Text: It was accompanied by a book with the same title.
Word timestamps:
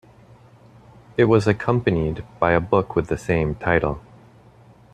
It 1.15 1.25
was 1.25 1.45
accompanied 1.45 2.25
by 2.39 2.53
a 2.53 2.59
book 2.59 2.95
with 2.95 3.05
the 3.05 3.19
same 3.19 3.53
title. 3.53 4.01